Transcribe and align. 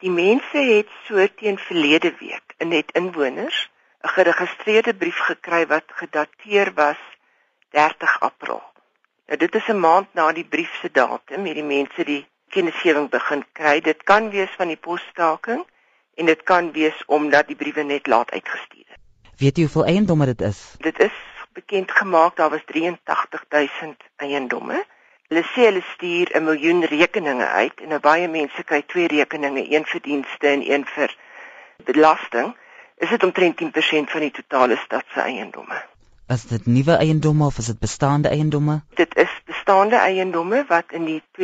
Die 0.00 0.10
mense 0.10 0.58
het 0.58 0.88
so 1.04 1.26
teen 1.36 1.58
verlede 1.58 2.14
week 2.18 2.54
in 2.56 2.68
net 2.72 2.92
inwoners 2.96 3.68
'n 4.02 4.08
geregistreerde 4.08 4.94
brief 4.94 5.18
gekry 5.28 5.66
wat 5.66 5.84
gedateer 5.86 6.72
was 6.74 7.00
30 7.70 8.20
April. 8.20 8.62
Nou 9.26 9.38
dit 9.38 9.54
is 9.54 9.68
'n 9.68 9.80
maand 9.80 10.08
na 10.14 10.32
die 10.32 10.44
brief 10.44 10.72
se 10.80 10.88
datum 10.92 11.44
hierdie 11.44 11.64
mense 11.64 12.04
die 12.04 12.26
kennisgewing 12.48 13.10
begin 13.10 13.44
kry. 13.52 13.80
Dit 13.80 14.02
kan 14.02 14.30
wees 14.30 14.50
van 14.56 14.68
die 14.68 14.76
posstaking 14.76 15.66
en 16.14 16.26
dit 16.26 16.42
kan 16.42 16.72
wees 16.72 17.04
omdat 17.06 17.46
die 17.46 17.56
briewe 17.56 17.82
net 17.82 18.06
laat 18.06 18.30
uitgestuur 18.30 18.86
is. 18.88 19.00
Weet 19.36 19.56
jy 19.56 19.62
hoeveel 19.62 19.84
eiendomme 19.84 20.26
dit 20.26 20.40
is? 20.40 20.74
Dit 20.78 20.98
is 20.98 21.16
bekend 21.52 21.90
gemaak 21.90 22.36
daar 22.36 22.50
was 22.50 22.64
83000 22.64 24.02
eiendomme. 24.16 24.84
Hulle 25.30 25.44
sê 25.54 25.62
hulle 25.68 25.82
stuur 25.94 26.28
'n 26.34 26.44
miljoen 26.44 26.80
rekeninge 26.90 27.46
uit 27.46 27.76
en 27.84 28.00
baie 28.06 28.28
mense 28.28 28.62
kry 28.70 28.82
twee 28.82 29.08
rekeninge, 29.12 29.62
een 29.74 29.84
vir 29.90 30.00
dienste 30.06 30.46
en 30.48 30.62
een 30.70 30.84
vir 30.94 31.10
belasting. 31.84 32.48
Is 32.98 33.08
dit 33.14 33.22
omtrent 33.22 33.56
10% 33.60 34.10
van 34.10 34.20
die 34.20 34.30
totale 34.30 34.76
stad 34.76 35.04
se 35.14 35.20
eiendomme? 35.20 35.78
Is 36.26 36.42
dit 36.50 36.66
nuwe 36.66 36.96
eiendomme 36.96 37.46
of 37.46 37.58
is 37.58 37.66
dit 37.66 37.78
bestaande 37.78 38.28
eiendomme? 38.28 38.80
Dit 38.94 39.16
is 39.16 39.30
bestaande 39.44 39.96
eiendomme 39.96 40.64
wat 40.68 40.84
in 40.98 41.04
die 41.04 41.22
2007-2008 41.38 41.42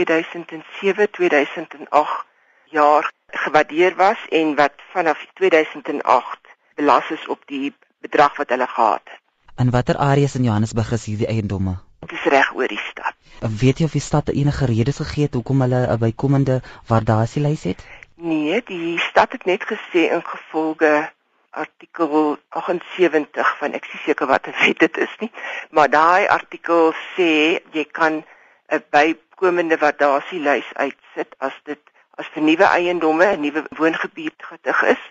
jaar 2.65 3.13
gewaardeer 3.27 3.95
was 3.97 4.19
en 4.29 4.55
wat 4.55 4.75
vanaf 4.93 5.27
2008 5.33 6.39
belas 6.75 7.11
is 7.11 7.27
op 7.29 7.43
die 7.47 7.75
bedrag 8.01 8.37
wat 8.37 8.49
hulle 8.49 8.67
gehad 8.67 9.01
het. 9.05 9.21
In 9.57 9.71
watter 9.71 9.97
areas 9.97 10.35
in 10.35 10.43
Johannesburg 10.43 10.93
is 10.93 11.05
hierdie 11.05 11.27
eiendomme? 11.27 11.86
Dit 12.01 12.13
is 12.13 12.25
reg 12.25 12.55
oor 12.55 12.69
die 12.69 12.83
stad. 12.91 13.15
Weet 13.61 13.79
jy 13.79 13.85
of 13.85 13.93
die 13.97 14.01
stad 14.01 14.29
enige 14.29 14.67
redes 14.67 14.97
gegee 15.03 15.27
het 15.29 15.35
hoekom 15.35 15.61
hulle 15.61 15.87
'n 15.87 15.99
bykomende 15.99 16.61
waardasielys 16.87 17.63
het? 17.65 17.85
Nee, 18.15 18.63
die 18.65 18.99
stad 18.99 19.33
het 19.33 19.45
net 19.45 19.63
gesê 19.65 20.09
ingevolge 20.13 21.11
artikel 21.51 22.39
78 22.49 23.59
van 23.59 23.73
ek 23.73 23.87
is 23.93 24.03
seker 24.05 24.27
wat 24.27 24.47
wet 24.47 24.79
dit 24.79 24.97
is 24.97 25.15
nie, 25.21 25.31
maar 25.71 25.91
daai 25.91 26.29
artikel 26.29 26.93
sê 27.17 27.61
jy 27.73 27.85
kan 27.99 28.25
'n 28.69 28.83
bykomende 28.91 29.77
waardasielys 29.79 30.69
uitsit 30.75 31.35
as 31.39 31.57
dit 31.65 31.81
as 32.17 32.27
vir 32.35 32.43
nuwe 32.43 32.65
eiendomme 32.65 33.27
'n 33.33 33.41
nuwe 33.41 33.65
woongebied 33.79 34.49
getig 34.51 34.83
is, 34.83 35.03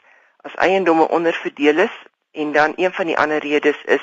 as 0.46 0.56
eiendomme 0.56 1.08
onderverdeel 1.08 1.78
is 1.88 1.96
en 2.32 2.52
dan 2.52 2.74
een 2.76 2.94
van 2.94 3.06
die 3.06 3.18
ander 3.18 3.40
redes 3.40 3.80
is 3.86 4.02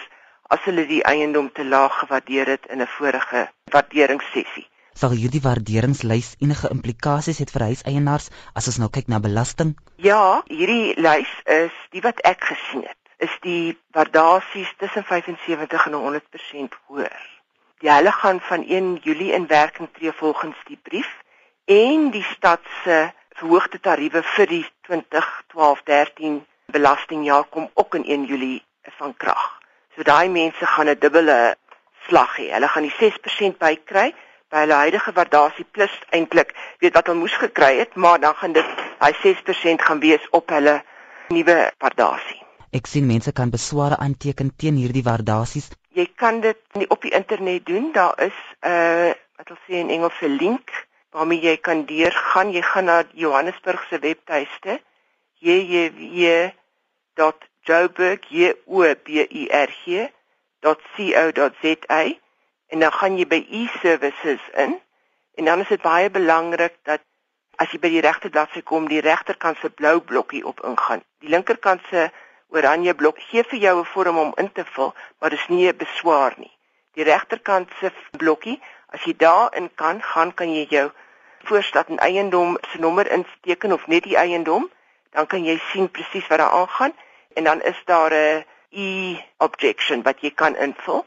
as 0.54 0.60
hulle 0.68 0.84
die 0.86 1.00
eiendom 1.08 1.48
te 1.56 1.64
laag 1.64 1.94
gewaardeer 2.02 2.54
het 2.54 2.66
in 2.74 2.82
'n 2.82 2.92
vorige 2.98 3.48
waarderingssessie. 3.72 4.66
Sal 4.92 5.14
hierdie 5.16 5.40
waarderingslys 5.40 6.34
enige 6.44 6.68
implikasies 6.74 7.38
hê 7.40 7.46
vir 7.52 7.64
huiseienaars 7.68 8.28
as 8.58 8.66
ons 8.70 8.78
nou 8.82 8.90
kyk 8.96 9.08
na 9.08 9.20
belasting? 9.26 9.70
Ja, 9.96 10.42
hierdie 10.46 10.92
lys 11.00 11.32
is 11.44 11.76
die 11.94 12.02
wat 12.06 12.20
ek 12.32 12.44
gesien 12.50 12.82
het. 12.84 13.00
Is 13.26 13.32
die 13.40 13.78
waardasies 13.96 14.74
tussen 14.82 15.04
75 15.04 15.86
en 15.86 15.96
100% 16.02 16.76
hoër. 16.86 17.22
Die 17.80 17.90
hulle 17.90 18.12
gaan 18.12 18.40
van 18.50 18.68
1 18.68 19.00
Julie 19.02 19.32
in 19.32 19.46
werking 19.46 19.88
tree 19.92 20.12
volgens 20.12 20.56
die 20.68 20.78
brief 20.82 21.10
en 21.64 22.10
die 22.10 22.26
stad 22.34 22.60
se 22.84 22.98
verhoogde 23.40 23.80
tariewe 23.80 24.22
vir 24.36 24.46
die 24.46 24.64
2012-13 24.90 26.38
belastingjaar 26.76 27.44
kom 27.44 27.70
ook 27.74 27.94
in 27.94 28.04
1 28.04 28.24
Julie 28.24 28.62
van 29.00 29.16
krag. 29.16 29.51
So 29.96 30.02
daai 30.02 30.28
mense 30.28 30.66
gaan 30.66 30.88
'n 30.88 30.98
dubbele 30.98 31.56
slag 32.06 32.36
hê. 32.38 32.52
Hulle 32.54 32.68
gaan 32.68 32.86
die 32.88 32.96
6% 32.98 33.58
bykry 33.58 34.14
by 34.50 34.62
hulle 34.64 34.78
huidige 34.84 35.12
waardasie 35.16 35.66
plus 35.70 35.92
eintlik 36.10 36.54
weet 36.80 36.94
wat 36.94 37.06
hulle 37.06 37.18
moes 37.18 37.36
gekry 37.40 37.78
het, 37.78 37.94
maar 37.94 38.20
dan 38.20 38.34
gaan 38.34 38.52
dit 38.52 38.68
daai 39.00 39.12
6% 39.24 39.82
gaan 39.86 40.00
wees 40.00 40.24
op 40.30 40.48
hulle 40.48 40.82
nuwe 41.28 41.58
waardasie. 41.78 42.40
Ek 42.72 42.88
sien 42.88 43.06
mense 43.06 43.32
kan 43.32 43.50
besware 43.52 43.96
aanteken 44.00 44.54
teen 44.56 44.76
hierdie 44.80 45.04
waardasies. 45.04 45.68
Jy 45.92 46.06
kan 46.16 46.40
dit 46.40 46.60
nie 46.72 46.88
op 46.88 47.02
die 47.04 47.12
internet 47.12 47.66
doen. 47.66 47.92
Daar 47.92 48.16
is 48.16 48.38
'n 48.64 48.68
uh, 48.68 49.12
wat 49.36 49.48
hulle 49.48 49.60
sê 49.66 49.74
in 49.84 49.90
Engels 49.90 50.20
'n 50.20 50.36
link 50.36 50.70
waarmee 51.10 51.40
jy 51.40 51.56
kan 51.56 51.84
deurgaan. 51.84 52.52
Jy 52.52 52.62
gaan 52.62 52.84
na 52.84 53.04
Johannesburg 53.12 53.86
se 53.88 53.98
webtuiste 53.98 54.80
jjw 55.38 56.52
joburg 57.66 58.26
j 58.28 58.54
o 58.66 58.82
b 59.04 59.26
u 59.40 59.46
r 59.50 59.70
g 59.84 60.10
.co.za 60.62 62.02
en 62.66 62.78
dan 62.78 62.92
gaan 62.92 63.18
jy 63.18 63.26
by 63.26 63.40
e-services 63.50 64.42
in. 64.54 64.78
En 65.34 65.44
dan 65.44 65.60
is 65.60 65.68
dit 65.68 65.82
baie 65.82 66.10
belangrik 66.10 66.76
dat 66.82 67.02
as 67.60 67.70
jy 67.74 67.80
by 67.82 67.90
die 67.92 68.04
regte 68.04 68.30
bladsy 68.30 68.62
kom 68.62 68.86
die 68.88 69.02
regterkant 69.04 69.58
se 69.60 69.70
blou 69.70 70.00
blokkie 70.00 70.44
op 70.46 70.62
ingaan. 70.64 71.02
Die 71.20 71.28
linkerkant 71.34 71.82
se 71.90 72.08
oranje 72.48 72.94
blok 72.94 73.18
gee 73.28 73.44
vir 73.44 73.58
jou 73.58 73.76
'n 73.80 73.90
vorm 73.92 74.18
om 74.18 74.32
in 74.36 74.52
te 74.52 74.64
vul 74.64 74.94
maar 75.18 75.30
dis 75.30 75.48
nie 75.48 75.68
'n 75.68 75.76
beswaar 75.76 76.34
nie. 76.36 76.52
Die 76.94 77.04
regterkant 77.04 77.68
se 77.80 77.92
blokkie 78.10 78.60
as 78.86 79.04
jy 79.04 79.14
daarin 79.16 79.70
kan 79.74 80.02
gaan 80.02 80.34
kan 80.34 80.54
jy 80.54 80.66
jou 80.68 80.90
voorstad 81.44 81.88
en 81.88 81.98
eiendom 81.98 82.58
se 82.70 82.78
nommer 82.78 83.10
insteken 83.10 83.72
of 83.72 83.86
net 83.86 84.02
die 84.02 84.16
eiendom 84.16 84.70
dan 85.10 85.26
kan 85.26 85.44
jy 85.44 85.58
sien 85.72 85.90
presies 85.90 86.26
wat 86.26 86.38
daar 86.38 86.50
aangaan 86.50 86.92
en 87.34 87.44
dan 87.44 87.62
is 87.62 87.80
daar 87.84 88.12
'n 88.12 88.44
e-objection 88.70 90.02
wat 90.02 90.20
jy 90.20 90.30
kan 90.30 90.56
invul. 90.56 91.06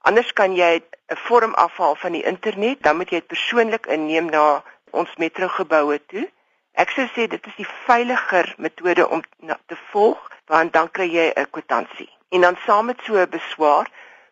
Anders 0.00 0.32
kan 0.32 0.54
jy 0.54 0.82
'n 1.08 1.16
vorm 1.16 1.54
afhaal 1.54 1.94
van 1.94 2.12
die 2.12 2.24
internet, 2.24 2.82
dan 2.82 2.96
moet 2.96 3.10
jy 3.10 3.18
dit 3.18 3.26
persoonlik 3.26 3.86
inneem 3.86 4.30
na 4.30 4.64
ons 4.90 5.16
metrogeboue 5.16 6.06
toe. 6.06 6.30
Ek 6.72 6.90
sou 6.90 7.06
sê 7.06 7.26
dit 7.28 7.46
is 7.46 7.56
die 7.56 7.68
veiliger 7.86 8.54
metode 8.56 9.08
om 9.08 9.22
te 9.66 9.76
volg, 9.90 10.30
want 10.46 10.72
dan 10.72 10.90
kry 10.90 11.08
jy 11.12 11.32
'n 11.34 11.50
kwitansie. 11.50 12.10
En 12.30 12.40
dan 12.40 12.56
saam 12.66 12.86
met 12.86 13.00
so 13.04 13.14
'n 13.14 13.28
beswaar 13.28 13.86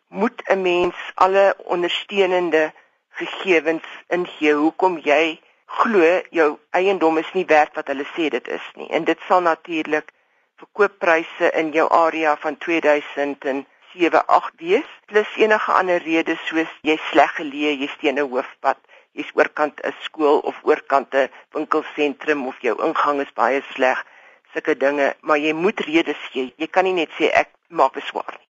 moet 0.07 0.41
'n 0.45 0.61
mens 0.61 0.95
alle 1.15 1.55
ondersteunende 1.57 2.73
gegevens 3.09 3.83
ingee 4.07 4.53
hoekom 4.53 4.97
jy 4.97 5.39
glo 5.65 6.21
jou 6.29 6.49
eiendom 6.69 7.17
is 7.17 7.31
nie 7.33 7.45
werd 7.45 7.75
wat 7.75 7.87
hulle 7.87 8.05
sê 8.15 8.29
dit 8.29 8.47
is 8.47 8.71
nie. 8.75 8.89
En 8.89 9.03
dit 9.03 9.19
sal 9.27 9.41
natuurlik 9.41 10.11
verkooppryse 10.61 11.51
in 11.61 11.71
jou 11.75 11.87
area 11.89 12.35
van 12.43 12.57
2007 12.57 13.65
8 14.27 14.53
wees. 14.57 14.89
Plus 15.05 15.27
enige 15.35 15.71
ander 15.71 16.01
redes 16.05 16.41
soos 16.47 16.71
jy 16.87 16.97
sleg 17.09 17.33
geleë 17.39 17.73
jy 17.81 17.89
steen 17.95 18.19
'n 18.19 18.29
hoofpad 18.33 18.79
jy's 19.17 19.31
oorkant 19.39 19.81
'n 19.83 19.95
skool 20.05 20.39
of 20.49 20.61
oorkant 20.63 21.13
'n 21.15 21.31
winkelsentrum 21.53 22.47
of 22.47 22.61
jou 22.61 22.75
ingang 22.87 23.19
is 23.25 23.33
baie 23.41 23.61
sleg 23.73 24.05
sulke 24.53 24.77
dinge. 24.77 25.15
Maar 25.21 25.37
jy 25.37 25.53
moet 25.53 25.79
redes 25.79 26.21
gee. 26.31 26.53
Jy 26.57 26.67
kan 26.67 26.83
nie 26.83 26.93
net 26.93 27.11
sê 27.19 27.25
ek 27.43 27.49
maak 27.67 27.93
beswaar 27.93 28.35
nie 28.39 28.49